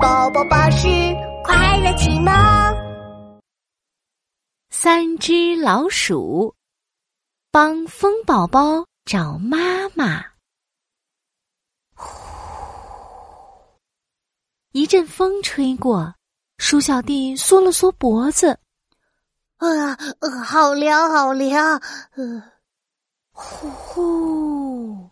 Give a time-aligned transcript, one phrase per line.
[0.00, 0.86] 宝宝巴士
[1.44, 2.32] 快乐启蒙。
[4.70, 6.54] 三只老鼠
[7.50, 10.24] 帮风宝宝找妈妈。
[11.94, 12.08] 呼，
[14.70, 16.14] 一阵风吹过，
[16.58, 18.58] 鼠小弟缩了缩脖子。
[19.58, 19.96] 啊，
[20.44, 21.78] 好凉，好凉。
[22.12, 22.42] 呃，
[23.32, 25.10] 呼呼，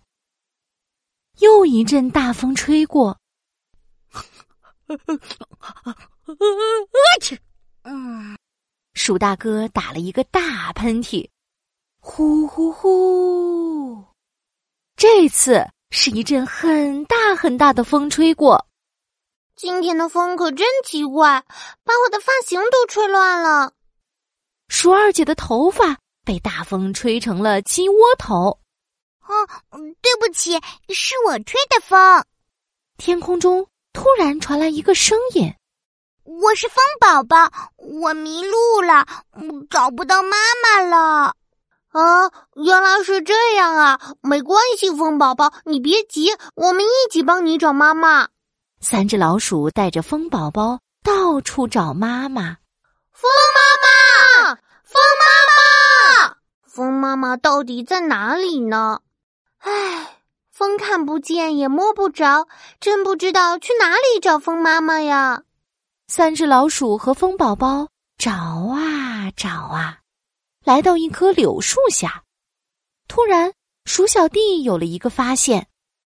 [1.38, 3.18] 又一阵大风吹过。
[7.20, 7.38] 去！
[7.82, 8.36] 嗯，
[8.94, 11.28] 鼠大哥打了一个大喷嚏，
[12.00, 14.04] 呼呼呼！
[14.96, 18.66] 这次是一阵很大很大的风吹过。
[19.56, 21.44] 今天的风可真奇怪，
[21.84, 23.72] 把我的发型都吹乱了。
[24.68, 28.60] 鼠二姐的头发被大风吹成了鸡窝头。
[29.26, 29.46] 哦，
[30.00, 32.24] 对不起，是我吹的风。
[32.96, 33.66] 天空中。
[33.92, 35.52] 突然传来一个声音
[36.24, 39.06] ：“我是风宝宝，我迷路了，
[39.68, 41.34] 找不到妈妈了。”
[41.90, 44.00] 啊，原来是这样啊！
[44.20, 48.28] 没关系，风宝宝，你别急，我们一起帮你找妈妈。
[48.80, 52.58] 三只老鼠带着风宝宝到处找妈妈。
[53.12, 59.00] 风妈妈，风妈妈，风妈妈到底在哪里呢？
[59.58, 60.19] 唉。
[60.60, 62.46] 风看不见，也摸不着，
[62.80, 65.44] 真不知道去哪里找风妈妈呀！
[66.06, 70.00] 三只老鼠和风宝宝找啊找啊，
[70.62, 72.24] 来到一棵柳树下。
[73.08, 73.54] 突然，
[73.86, 75.66] 鼠小弟有了一个发现：“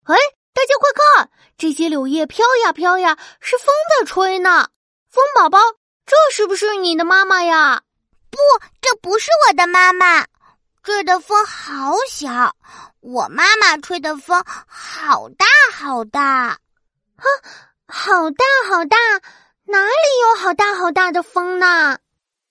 [0.04, 0.14] 哎，
[0.52, 4.68] 大家快看，这些柳叶飘呀飘呀，是风在吹呢！
[5.08, 5.58] 风宝宝，
[6.04, 7.80] 这是不是你的妈妈呀
[8.30, 8.36] ？”“不，
[8.82, 10.26] 这不是我的妈妈。”
[10.84, 12.54] 这儿的风好小，
[13.04, 16.58] 我妈妈吹的风好大好大，
[17.16, 17.28] 哼，
[17.86, 18.96] 好大好大，
[19.64, 21.98] 哪里有好大好大的风呢？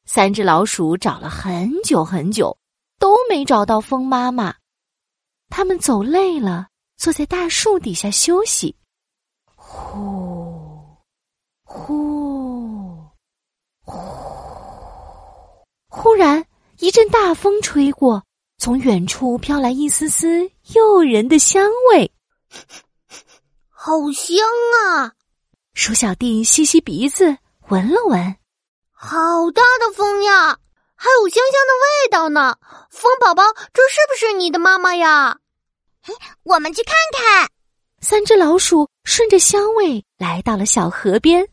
[0.05, 2.55] 三只老鼠找了很久很久，
[2.99, 4.53] 都没找到风妈妈。
[5.49, 8.75] 他们走累了，坐在大树底下休息。
[9.55, 10.95] 呼，
[11.63, 13.11] 呼，
[13.83, 13.97] 呼，
[15.89, 16.45] 忽然。
[16.77, 18.23] 一阵大风吹过，
[18.57, 22.11] 从远处飘来一丝丝诱人的香味，
[23.69, 24.37] 好香
[24.87, 25.11] 啊！
[25.73, 27.37] 鼠小弟吸吸鼻子，
[27.67, 28.37] 闻了闻，
[28.91, 29.17] 好
[29.51, 30.57] 大的风呀，
[30.95, 32.55] 还有香香的味道呢。
[32.89, 33.43] 风宝宝，
[33.73, 35.39] 这是不是你的妈妈呀？
[36.43, 37.49] 我们去看看。
[37.99, 41.47] 三只老鼠顺着香味来到了小河边，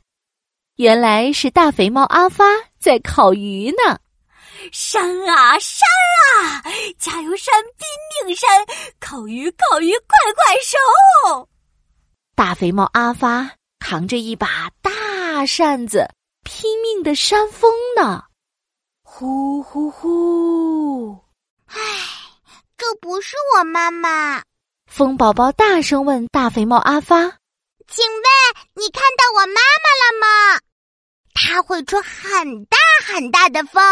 [0.77, 2.45] 原来是大肥猫阿发
[2.79, 3.99] 在烤鱼呢。
[4.71, 6.10] 山啊山啊，
[6.99, 8.49] 加油山，拼命山，
[8.99, 11.49] 烤鱼烤鱼，快快收！
[12.35, 16.09] 大肥猫阿发扛着一把大扇子，
[16.45, 18.25] 拼命的扇风呢。
[19.03, 21.19] 呼呼呼！
[21.67, 21.77] 唉，
[22.77, 24.43] 这不是我妈妈。
[24.87, 27.17] 风宝宝大声问大肥猫阿发
[27.89, 28.23] ：“请问
[28.75, 30.61] 你看到我妈妈了吗？
[31.35, 33.83] 它会吹很大很大的风。”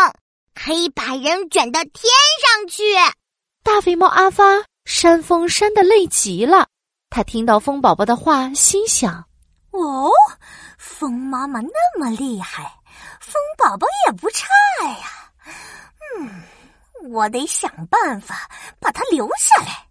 [0.60, 2.02] 可以把人卷到天
[2.42, 2.82] 上去。
[3.62, 4.44] 大肥猫阿发
[4.84, 6.66] 扇风扇的累极了，
[7.10, 9.24] 他听到风宝宝的话，心想
[9.70, 10.10] ：“哦，
[10.76, 12.64] 风妈妈那么厉害，
[13.20, 14.48] 风宝宝也不差
[14.84, 15.30] 呀。
[16.18, 16.42] 嗯，
[17.12, 19.86] 我得想办法把它留下来，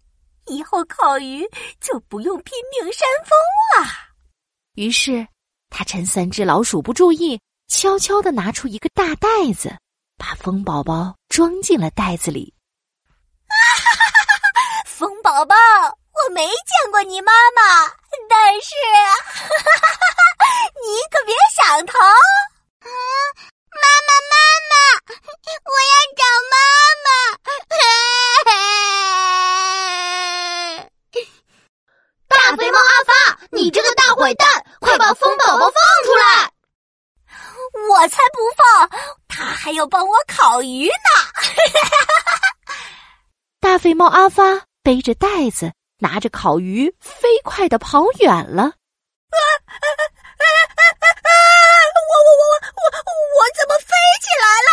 [0.48, 1.48] 以后烤鱼
[1.80, 3.90] 就不用拼命扇风了。”
[4.76, 5.26] 于是，
[5.70, 7.40] 他趁三只老鼠不注意，
[7.70, 9.74] 悄悄的拿出一个大袋子。
[10.18, 12.54] 把风宝宝装进了袋子里。
[14.86, 17.88] 风宝宝，我没见过你妈妈，
[18.30, 18.70] 但是
[20.84, 21.94] 你可别想逃。
[22.84, 22.90] 嗯，
[23.72, 24.36] 妈妈，妈
[24.70, 24.74] 妈，
[25.64, 26.56] 我要找妈
[27.06, 27.08] 妈。
[32.30, 33.12] 大肥猫阿发，
[33.52, 35.76] 你这个大坏蛋，快把风宝宝放
[36.06, 36.37] 出来！
[37.98, 38.90] 我才不放！
[39.28, 41.10] 他还要帮我烤鱼呢！
[43.60, 44.44] 大肥猫阿发
[44.84, 48.62] 背着袋子，拿着烤鱼，飞快的跑远了。
[48.64, 49.82] 啊啊啊
[50.78, 51.30] 啊啊！
[51.96, 52.44] 我我我
[52.78, 52.86] 我
[53.36, 53.90] 我怎么飞
[54.22, 54.72] 起来了？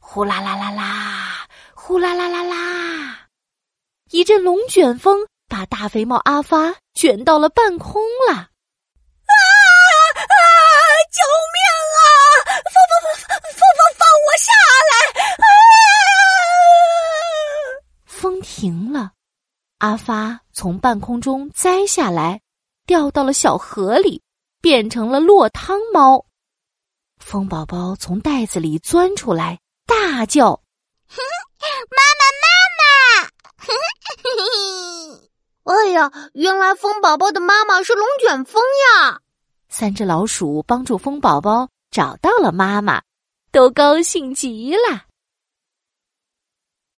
[0.00, 3.28] 呼啦啦啦啦，呼啦啦啦啦！
[4.10, 8.48] 一阵龙卷风把大肥猫阿发卷到了半空了。
[18.62, 19.10] 停了，
[19.78, 22.40] 阿发从半空中栽下来，
[22.86, 24.22] 掉到了小河里，
[24.60, 26.24] 变成了落汤猫。
[27.18, 30.62] 风宝宝从袋子里钻出来，大叫
[31.10, 32.46] ：“妈妈，妈
[32.78, 32.86] 妈！”
[35.74, 38.62] 哎呀，原来风宝宝的妈妈是龙卷风
[39.02, 39.18] 呀！
[39.70, 43.02] 三只老鼠帮助风宝宝找到了妈妈，
[43.50, 45.06] 都高兴极了。